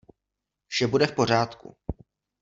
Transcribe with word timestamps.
Vše 0.67 0.87
bude 0.87 1.07
v 1.07 1.15
pořádku. 1.15 1.75